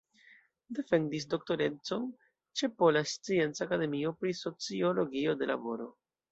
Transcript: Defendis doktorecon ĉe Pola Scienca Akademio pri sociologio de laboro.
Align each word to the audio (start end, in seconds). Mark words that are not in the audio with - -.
Defendis 0.77 1.27
doktorecon 1.33 2.07
ĉe 2.61 2.71
Pola 2.81 3.05
Scienca 3.13 3.63
Akademio 3.69 4.17
pri 4.25 4.37
sociologio 4.43 5.41
de 5.43 5.55
laboro. 5.55 5.93